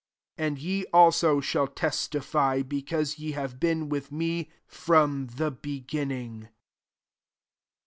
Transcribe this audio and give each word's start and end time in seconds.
27 0.37 0.47
And 0.55 0.63
ye 0.63 0.85
also 0.91 1.39
shall 1.39 1.67
tn^ 1.67 2.09
tify, 2.09 2.67
because 2.67 3.19
ye 3.19 3.33
have 3.33 3.59
been 3.59 3.87
widi 3.87 4.09
9ie 4.09 4.47
from 4.65 5.27
the 5.35 5.51
beginning. 5.51 6.49